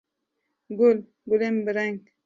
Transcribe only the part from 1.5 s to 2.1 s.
bi reng